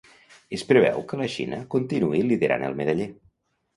[0.57, 3.11] Es preveu que la Xina continuï liderant el medaller.